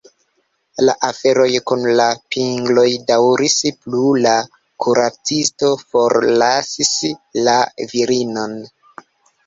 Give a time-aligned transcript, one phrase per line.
[0.85, 2.07] La aferoj kun la
[2.37, 4.35] pingloj daŭris plu, la
[4.87, 6.95] kuracisto forlasis
[7.49, 7.61] la
[7.97, 8.63] virinon.